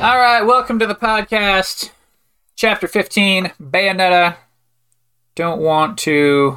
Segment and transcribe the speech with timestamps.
[0.00, 1.90] All right, welcome to the podcast.
[2.56, 4.36] Chapter 15 Bayonetta.
[5.34, 6.56] Don't want to,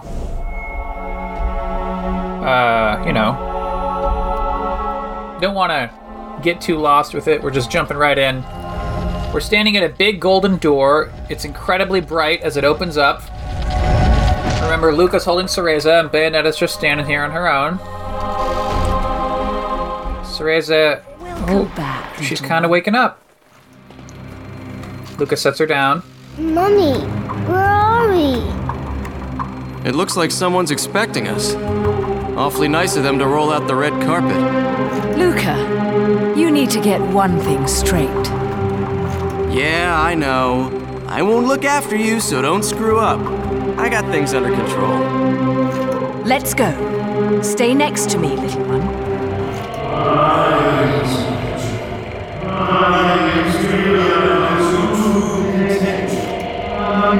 [2.46, 3.34] uh, you know,
[5.42, 5.92] don't want to
[6.42, 7.44] get too lost with it.
[7.44, 8.42] We're just jumping right in.
[9.34, 11.12] We're standing at a big golden door.
[11.30, 13.22] It's incredibly bright as it opens up.
[14.62, 17.78] Remember, Luka's holding Cereza, and Bayonetta's just standing here on her own.
[20.26, 21.04] Cereza,
[21.50, 22.22] Oh, back.
[22.24, 23.20] she's kind of waking up.
[25.18, 26.04] Luka sets her down.
[26.38, 26.94] Mummy,
[27.48, 28.64] where are we?
[29.88, 31.54] It looks like someone's expecting us.
[32.36, 34.38] Awfully nice of them to roll out the red carpet.
[35.18, 38.10] Luka, you need to get one thing straight.
[39.54, 40.80] Yeah, I know.
[41.08, 43.20] I won't look after you, so don't screw up.
[43.78, 44.98] I got things under control.
[46.24, 47.42] Let's go.
[47.44, 49.04] Stay next to me, little one.
[57.14, 57.20] So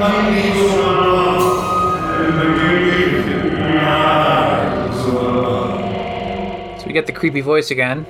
[6.86, 8.04] we get the creepy voice again.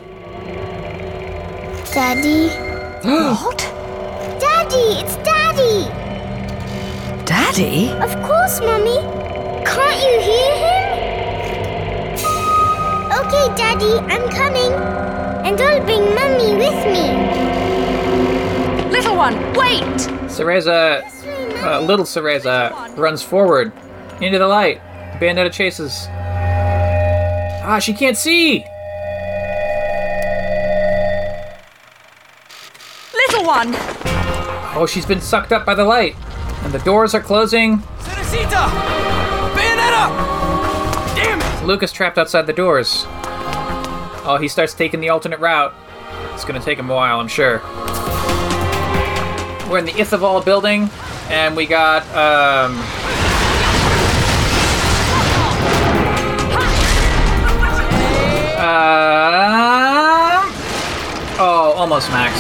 [1.93, 2.49] Daddy?
[3.05, 3.59] What?
[4.41, 5.85] Daddy, it's Daddy!
[7.27, 7.91] Daddy?
[8.01, 9.01] Of course, Mummy.
[9.67, 10.85] Can't you hear him?
[13.21, 14.73] Okay, Daddy, I'm coming.
[15.45, 17.05] And I'll bring Mummy with me.
[18.91, 20.09] Little one, wait!
[20.31, 21.03] Cereza,
[21.65, 23.73] uh, little Cereza, runs forward
[24.21, 24.81] into the light.
[25.19, 26.07] Bayonetta chases.
[27.67, 28.65] Ah, she can't see!
[33.15, 33.75] Little one!
[34.77, 36.17] Oh, she's been sucked up by the light.
[36.63, 37.79] And the doors are closing.
[37.79, 38.69] Cerecita!
[39.55, 40.09] Bayonetta!
[41.15, 41.67] Damn it!
[41.67, 43.05] Luka's trapped outside the doors.
[44.27, 45.75] Oh, he starts taking the alternate route.
[46.35, 47.61] It's gonna take him a while, I'm sure.
[49.71, 50.91] We're in the Ithavoll building,
[51.31, 52.79] and we got, um.
[58.59, 60.53] Um.
[61.39, 62.35] Oh, almost max.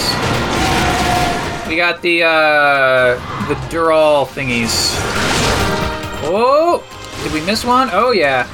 [1.69, 3.15] We got the, uh.
[3.49, 4.95] The Dural thingies.
[6.27, 6.83] Oh!
[7.23, 7.91] Did we miss one?
[7.93, 8.49] Oh, yeah.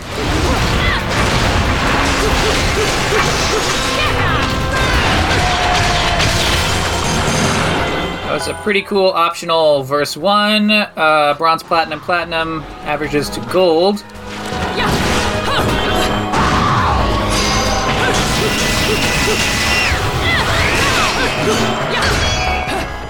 [8.30, 10.70] That was a pretty cool optional verse one.
[10.70, 14.04] Uh, bronze, platinum, platinum averages to gold.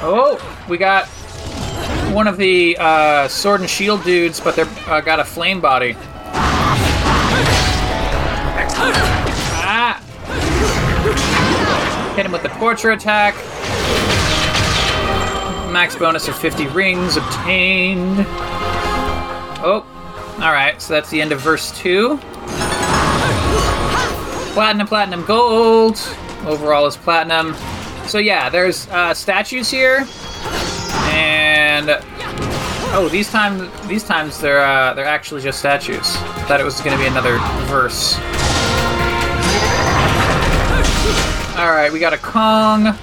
[0.02, 1.06] Oh, we got
[2.14, 5.96] one of the uh, sword and shield dudes, but they're uh, got a flame body.
[9.68, 10.00] Ah!
[12.16, 13.34] Hit him with the torture attack.
[15.70, 18.26] Max bonus of 50 rings obtained.
[19.62, 19.86] Oh,
[20.40, 22.16] alright, so that's the end of verse 2.
[24.52, 25.96] Platinum, platinum, gold.
[26.44, 27.54] Overall is platinum.
[28.06, 30.06] So yeah, there's uh, statues here,
[31.12, 31.90] and
[32.92, 36.16] oh, these times these times they're uh, they're actually just statues.
[36.48, 38.16] Thought it was to be another verse.
[41.56, 42.96] All right, we got a Kong.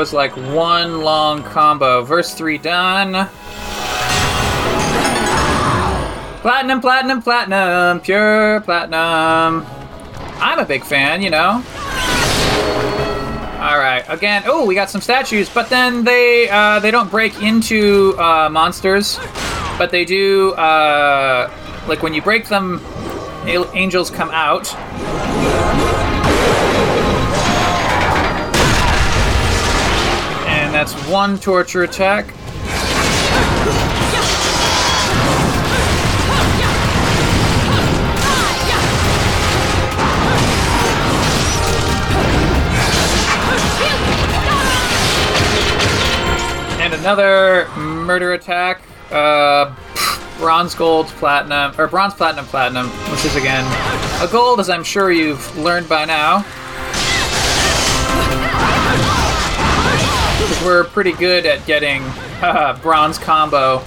[0.00, 2.02] Was like one long combo.
[2.02, 3.28] Verse 3 done.
[6.40, 9.66] Platinum, platinum, platinum, pure platinum.
[10.40, 11.62] I'm a big fan, you know.
[13.60, 14.44] All right, again.
[14.46, 19.18] Oh, we got some statues, but then they uh, they don't break into uh, monsters,
[19.76, 20.52] but they do.
[20.52, 21.52] Uh,
[21.86, 22.80] like when you break them,
[23.44, 24.74] angels come out.
[31.10, 32.32] One torture attack.
[46.80, 48.82] And another murder attack.
[49.10, 49.74] Uh,
[50.38, 53.64] bronze, gold, platinum, or bronze, platinum, platinum, which is again
[54.22, 56.44] a gold, as I'm sure you've learned by now.
[60.64, 62.02] We're pretty good at getting
[62.82, 63.82] bronze combo.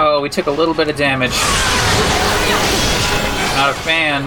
[0.00, 1.32] Oh, we took a little bit of damage.
[3.56, 4.22] Not a fan.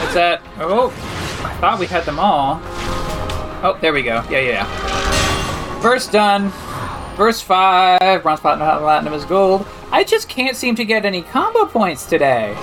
[0.00, 0.40] What's that?
[0.58, 0.92] Oh,
[1.64, 2.60] thought we had them all.
[3.64, 4.22] Oh, there we go.
[4.28, 5.80] Yeah, yeah, yeah.
[5.80, 6.52] Verse done.
[7.16, 8.22] Verse 5.
[8.22, 9.66] Bronze, platinum, platinum is gold.
[9.90, 12.54] I just can't seem to get any combo points today.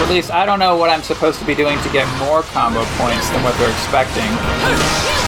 [0.00, 2.86] At least I don't know what I'm supposed to be doing to get more combo
[2.96, 5.23] points than what they're expecting.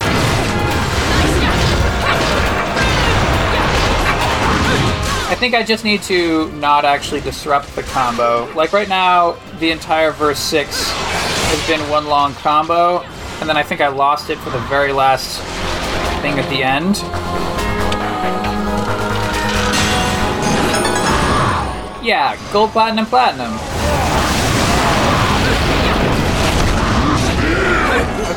[5.29, 8.49] I think I just need to not actually disrupt the combo.
[8.55, 13.01] Like right now, the entire verse 6 has been one long combo,
[13.41, 15.41] and then I think I lost it for the very last
[16.23, 16.97] thing at the end.
[22.07, 23.53] Yeah, gold, platinum, platinum.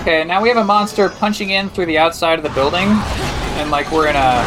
[0.02, 2.88] Okay, now we have a monster punching in through the outside of the building,
[3.60, 4.44] and like we're in a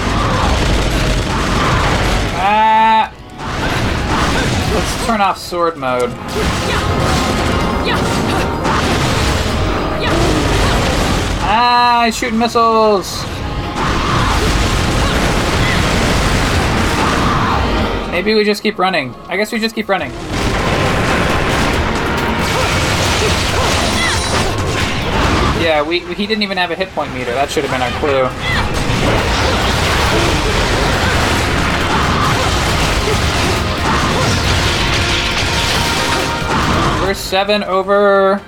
[2.44, 3.12] Ah!
[4.74, 6.10] Let's turn off sword mode.
[11.44, 13.22] Ah, he's shooting missiles!
[18.10, 19.14] Maybe we just keep running.
[19.28, 20.10] I guess we just keep running.
[25.62, 27.32] Yeah, we, he didn't even have a hit point meter.
[27.34, 28.81] That should have been our clue.
[37.14, 38.40] 7 over.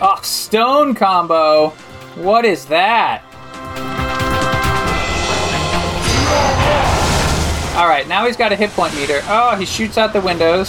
[0.00, 1.70] Oh, stone combo.
[2.14, 3.24] What is that?
[7.76, 9.20] Alright, now he's got a hit point meter.
[9.26, 10.68] Oh, he shoots out the windows.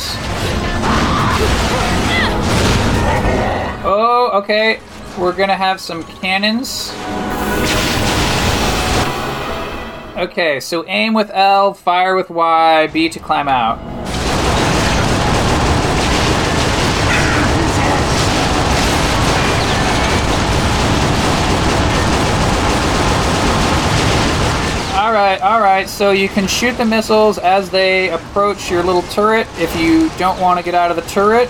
[3.84, 4.80] Oh, okay.
[5.18, 6.92] We're gonna have some cannons.
[10.20, 13.80] Okay, so aim with L, fire with Y, B to climb out.
[24.94, 29.74] Alright, alright, so you can shoot the missiles as they approach your little turret if
[29.80, 31.48] you don't want to get out of the turret.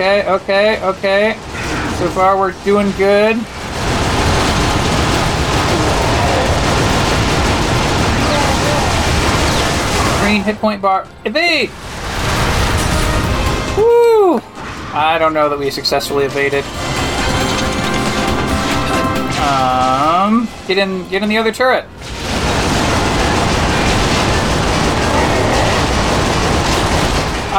[0.00, 1.32] Okay, okay, okay.
[1.98, 3.36] So far we're doing good.
[10.22, 11.06] Green hit point bar.
[11.26, 11.68] Evade!
[13.76, 14.40] Woo!
[14.94, 16.64] I don't know that we successfully evaded.
[19.38, 21.84] Um, get in, get in the other turret.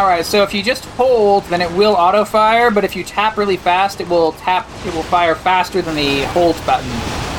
[0.01, 2.71] All right, so if you just hold, then it will auto fire.
[2.71, 4.67] But if you tap really fast, it will tap.
[4.83, 6.89] It will fire faster than the hold button.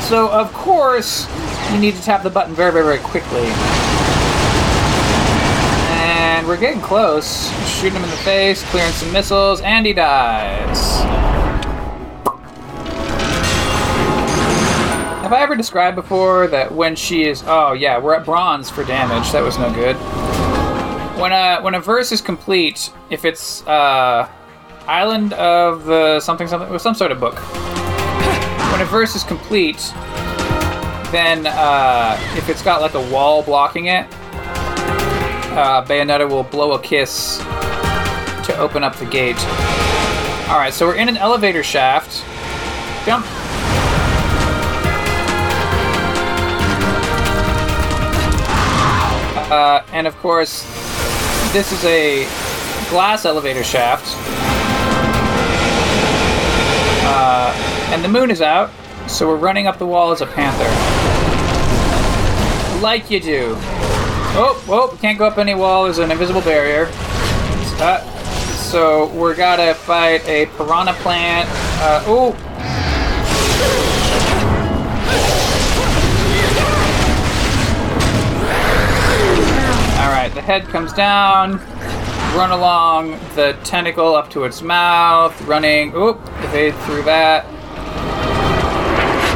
[0.03, 1.27] So of course,
[1.73, 3.47] you need to tap the button very, very, very quickly.
[5.91, 7.51] And we're getting close.
[7.67, 11.01] Shooting him in the face, clearing some missiles, and he dies.
[15.21, 17.43] Have I ever described before that when she is?
[17.45, 19.33] Oh yeah, we're at bronze for damage.
[19.33, 19.97] That was no good.
[21.23, 24.27] When a when a verse is complete, if it's uh,
[24.87, 27.35] Island of the something something with some sort of book.
[28.73, 29.77] When a verse is complete,
[31.13, 34.05] then uh, if it's got like a wall blocking it,
[35.55, 39.39] uh, Bayonetta will blow a kiss to open up the gate.
[40.49, 42.21] All right, so we're in an elevator shaft.
[43.05, 43.25] Jump.
[49.49, 50.65] Uh, and of course,
[51.53, 52.23] this is a
[52.89, 54.07] glass elevator shaft.
[57.05, 57.53] Uh,
[57.93, 58.71] and the moon is out,
[59.07, 60.63] so we're running up the wall as a panther.
[62.81, 63.53] Like you do.
[64.35, 65.83] Oh, oh, can't go up any wall.
[65.83, 66.87] There's an invisible barrier.
[67.79, 68.01] Uh,
[68.55, 71.47] so we're gotta fight a piranha plant.
[71.81, 72.52] Uh, oh.
[80.33, 81.59] The head comes down.
[82.35, 85.93] run along the tentacle up to its mouth, running.
[85.95, 87.45] Oop, evade through that.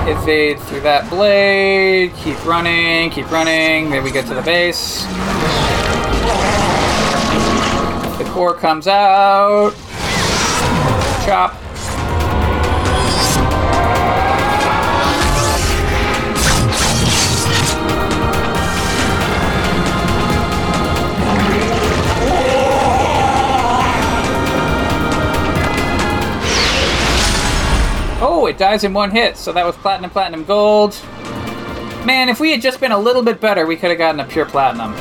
[0.07, 2.13] Evade through that blade.
[2.15, 3.91] Keep running, keep running.
[3.91, 5.03] Then we get to the base.
[8.17, 9.73] The core comes out.
[11.25, 11.66] Chop.
[28.39, 30.93] Oh, it dies in one hit, so that was platinum, platinum, gold.
[32.05, 34.25] Man, if we had just been a little bit better, we could have gotten a
[34.25, 34.91] pure platinum.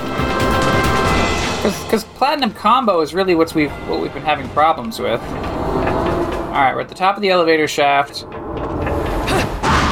[1.85, 5.21] Because platinum combo is really what's we've what we've been having problems with.
[5.21, 8.25] All right, we're at the top of the elevator shaft.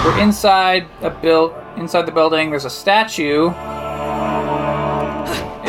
[0.07, 2.49] We're inside a build inside the building.
[2.49, 3.51] There's a statue.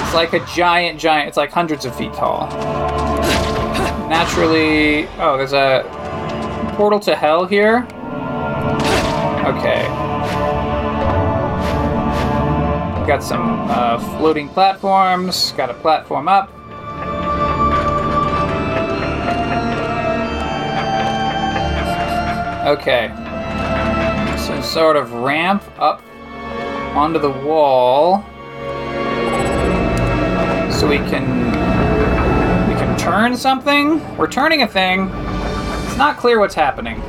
[0.01, 1.27] It's like a giant, giant.
[1.27, 2.47] It's like hundreds of feet tall.
[4.07, 6.04] Naturally, oh, there's a
[6.75, 7.87] portal to hell here.
[9.45, 9.85] Okay.
[13.07, 15.51] Got some uh, floating platforms.
[15.53, 16.51] Got a platform up.
[22.65, 23.13] Okay.
[24.37, 26.01] Some sort of ramp up
[26.95, 28.23] onto the wall.
[30.71, 31.45] So we can
[32.67, 34.01] we can turn something.
[34.17, 35.09] We're turning a thing.
[35.95, 37.01] It's not clear what's happening.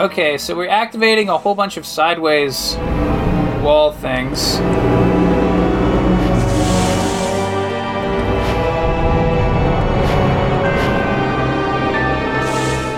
[0.00, 2.76] Okay, so we're activating a whole bunch of sideways
[3.62, 4.56] wall things.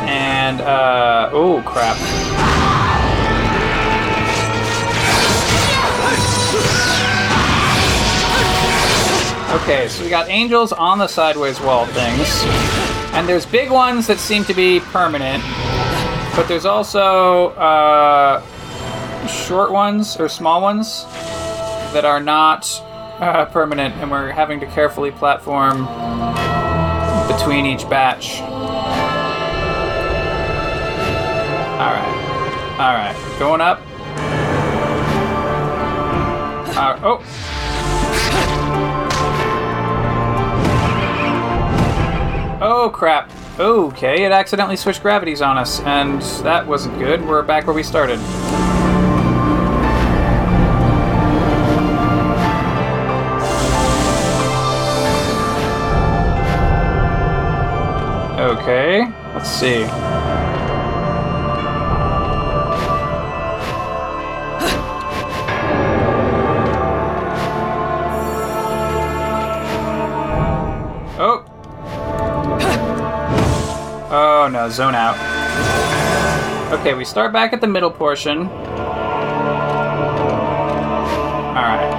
[0.07, 1.97] And, uh, oh crap.
[9.67, 12.45] Okay, so we got angels on the sideways wall things.
[13.15, 15.43] And there's big ones that seem to be permanent.
[16.37, 18.47] But there's also uh,
[19.27, 21.03] short ones or small ones
[21.93, 22.81] that are not
[23.19, 25.79] uh, permanent, and we're having to carefully platform
[27.27, 28.41] between each batch.
[31.81, 32.07] Alright.
[32.79, 33.39] Alright.
[33.41, 33.81] Going up.
[36.77, 37.56] Uh, oh.
[42.59, 43.31] Oh crap.
[43.61, 47.27] Okay, it accidentally switched gravities on us, and that wasn't good.
[47.27, 48.19] We're back where we started.
[58.39, 59.85] Okay, let's see.
[74.47, 75.17] Oh no, zone out.
[76.73, 78.47] Okay, we start back at the middle portion.
[81.57, 81.91] Alright.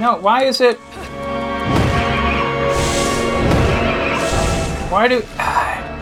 [0.00, 0.78] No, why is it.
[4.88, 5.22] Why do.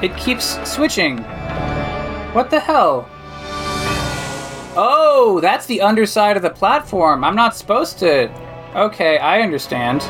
[0.03, 1.19] It keeps switching.
[2.33, 3.07] What the hell?
[4.77, 7.23] Oh, that's the underside of the platform.
[7.23, 8.31] I'm not supposed to.
[8.75, 10.01] Okay, I understand.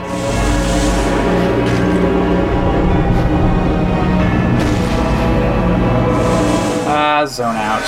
[6.86, 7.82] Ah, zone out.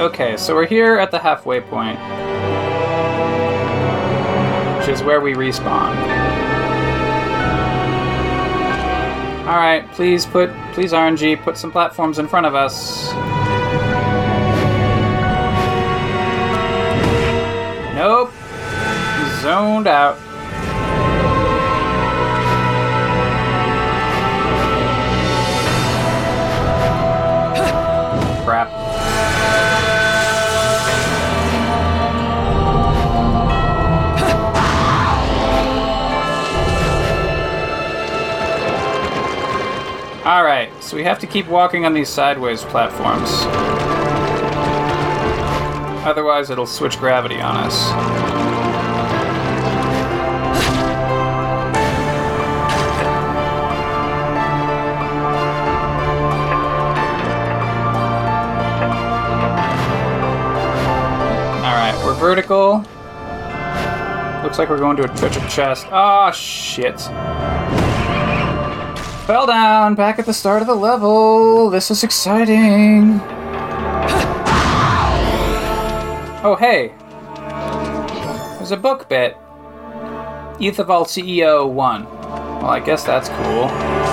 [0.00, 1.98] Okay, so we're here at the halfway point,
[4.78, 6.15] which is where we respawn.
[9.46, 13.12] All right, please put, please RNG, put some platforms in front of us.
[17.94, 18.32] Nope.
[19.42, 20.18] Zoned out.
[40.26, 43.30] Alright, so we have to keep walking on these sideways platforms.
[46.04, 47.92] Otherwise, it'll switch gravity on us.
[62.04, 62.84] We're vertical.
[64.44, 65.86] Looks like we're going to a treasure chest.
[65.90, 67.00] Ah, shit.
[69.26, 71.68] Fell down, back at the start of the level.
[71.68, 73.20] This is exciting.
[76.44, 76.94] Oh, hey.
[78.58, 79.36] There's a book bit.
[80.60, 82.04] Ithavoll CEO 1.
[82.04, 84.05] Well, I guess that's cool.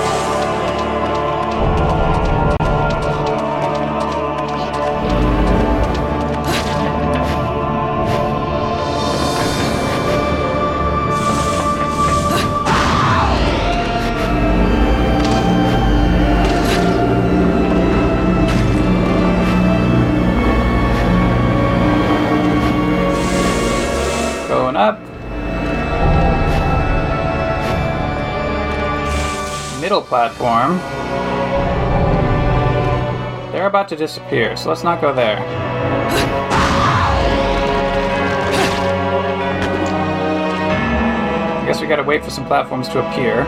[24.74, 24.98] Up.
[29.80, 30.78] Middle platform.
[33.52, 35.38] They're about to disappear, so let's not go there.
[41.56, 43.44] I guess we gotta wait for some platforms to appear.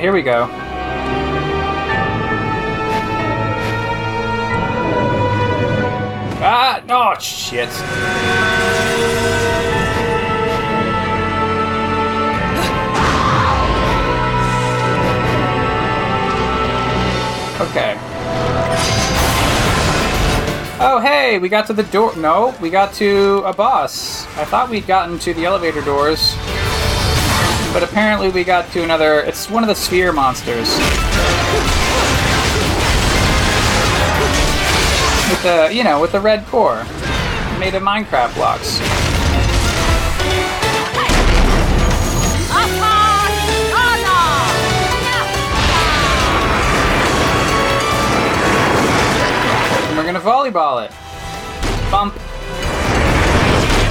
[0.00, 0.46] Here we go.
[6.40, 7.68] Ah, oh shit.
[17.60, 17.96] Okay.
[20.80, 22.14] Oh, hey, we got to the door.
[22.16, 24.26] No, we got to a boss.
[24.36, 26.36] I thought we'd gotten to the elevator doors.
[27.72, 29.20] But apparently we got to another.
[29.20, 30.68] It's one of the sphere monsters.
[35.28, 36.84] With the, you know, with the red core.
[37.58, 38.80] Made of Minecraft blocks.
[49.96, 50.92] We're gonna volleyball it.
[51.90, 52.14] Bump.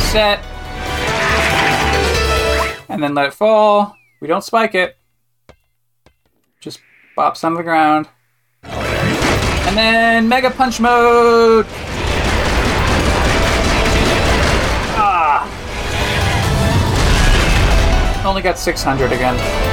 [0.02, 0.43] Set.
[2.89, 3.95] And then let it fall.
[4.21, 4.97] We don't spike it.
[6.62, 6.80] Just
[7.17, 8.08] bops on the ground.
[8.63, 11.65] And then Mega Punch mode!
[15.00, 15.43] Ah!
[18.26, 19.66] Only got 600 again.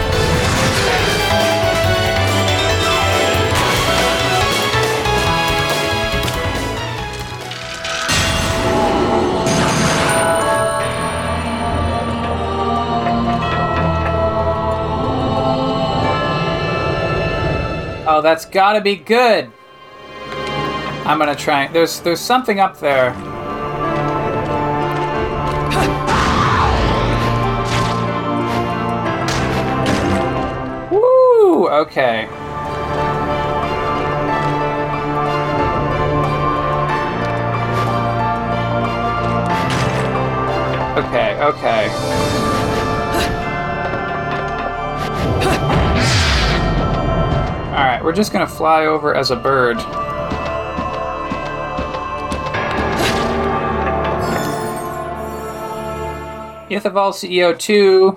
[18.06, 19.50] Oh, that's gotta be good.
[21.06, 21.68] I'm gonna try.
[21.68, 23.14] There's there's something up there.
[30.90, 31.68] Woo!
[31.68, 32.28] Okay.
[40.96, 42.13] Okay, okay.
[47.74, 49.78] Alright, we're just gonna fly over as a bird.
[56.70, 58.16] Ithavoll CEO 2.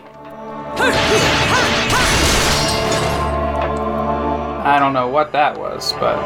[4.63, 6.19] I don't know what that was, but.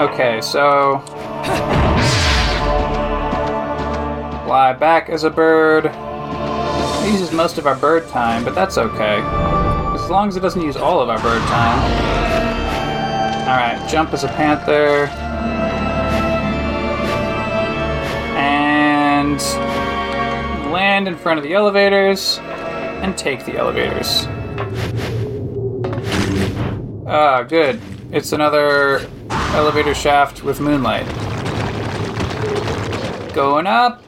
[0.00, 1.00] Okay, so.
[4.46, 5.92] Fly back as a bird.
[7.04, 9.59] Uses most of our bird time, but that's okay.
[10.10, 11.78] As long as it doesn't use all of our bird time.
[13.48, 15.06] Alright, jump as a panther.
[18.36, 19.40] And
[20.72, 24.26] land in front of the elevators and take the elevators.
[27.06, 27.80] Ah, good.
[28.10, 31.06] It's another elevator shaft with moonlight.
[33.32, 34.02] Going up.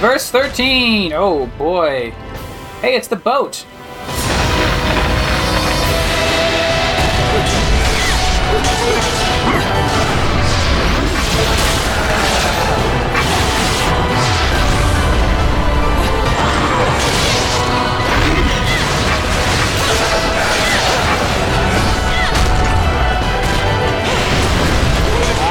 [0.00, 1.12] Verse 13!
[1.12, 2.12] Oh boy.
[2.82, 3.64] Hey, it's the boat!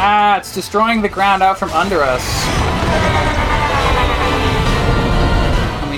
[0.04, 2.41] Ah, it's destroying the ground out from under us.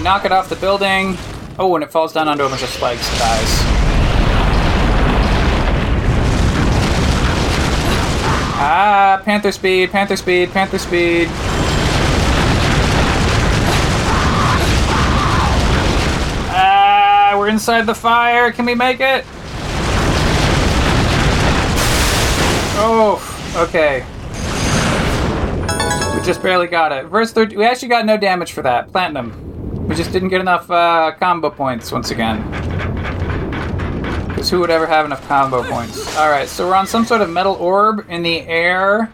[0.03, 1.17] Knock it off the building.
[1.57, 3.59] Oh, and it falls down onto a bunch of spikes and dies.
[8.65, 11.27] Ah, Panther speed, Panther speed, Panther speed.
[16.55, 18.51] Ah, we're inside the fire.
[18.51, 19.23] Can we make it?
[22.75, 23.21] Oh,
[23.55, 24.05] okay.
[26.17, 27.05] We just barely got it.
[27.05, 28.91] Verse 30, we actually got no damage for that.
[28.91, 29.52] Platinum.
[29.87, 32.41] We just didn't get enough uh, combo points once again.
[34.29, 36.17] Because who would ever have enough combo points?
[36.17, 39.11] Alright, so we're on some sort of metal orb in the air.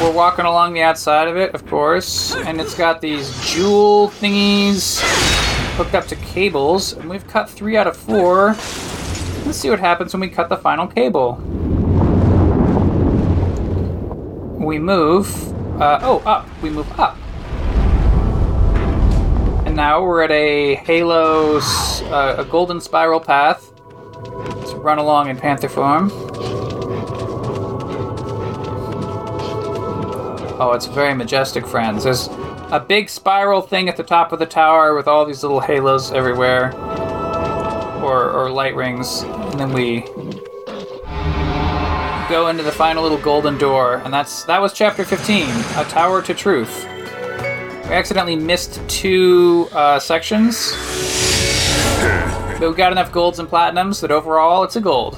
[0.00, 2.34] We're walking along the outside of it, of course.
[2.34, 5.00] And it's got these jewel thingies
[5.76, 6.94] hooked up to cables.
[6.94, 8.48] And we've cut three out of four.
[9.46, 11.34] Let's see what happens when we cut the final cable.
[14.58, 15.52] We move.
[15.80, 16.48] Uh, oh, up.
[16.62, 17.18] We move up.
[19.74, 23.72] Now we're at a halo, uh, a golden spiral path.
[24.24, 26.12] Let's run along in panther form.
[30.60, 32.04] Oh, it's very majestic, friends.
[32.04, 32.28] There's
[32.70, 36.12] a big spiral thing at the top of the tower with all these little halos
[36.12, 36.72] everywhere,
[38.00, 40.02] or, or light rings, and then we
[42.28, 46.22] go into the final little golden door, and that's that was chapter 15, a tower
[46.22, 46.86] to truth.
[47.94, 50.72] Accidentally missed two uh, sections,
[52.58, 55.14] but we got enough golds and platinums that overall it's a gold.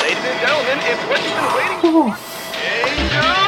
[0.00, 3.39] Ladies and gentlemen, it's what you've been waiting for.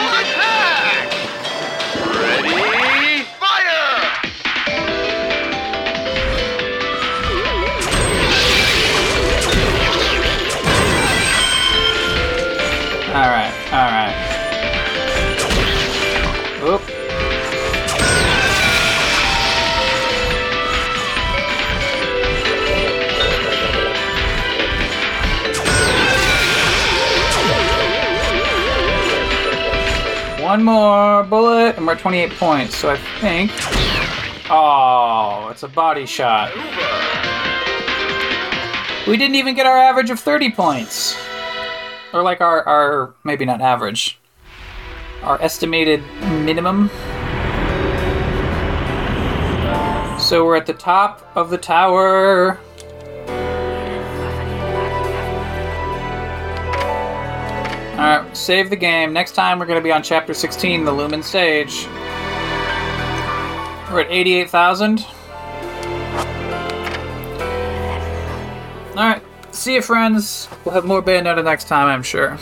[30.53, 32.77] One more bullet, and we're at 28 points.
[32.77, 33.51] So I think.
[34.51, 36.53] Oh, it's a body shot.
[39.07, 41.17] We didn't even get our average of 30 points
[42.13, 44.19] or like our our maybe not average
[45.23, 46.03] our estimated
[46.45, 46.91] minimum
[50.21, 52.61] so we're at the top of the tower
[58.33, 59.13] save the game.
[59.13, 61.87] Next time we're going to be on chapter 16, the Lumen Stage.
[63.91, 65.05] We're at 88,000.
[68.91, 70.49] Alright, see you friends.
[70.65, 72.39] We'll have more Bayonetta next time, I'm sure.